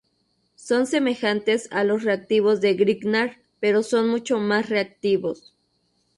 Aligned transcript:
Son 0.55 0.87
semejantes 0.87 1.67
a 1.71 1.83
los 1.83 2.01
reactivos 2.03 2.59
de 2.59 2.73
Grignard, 2.73 3.33
pero 3.59 3.83
son 3.83 4.09
mucho 4.09 4.39
más 4.39 4.67
reactivos. 4.67 5.53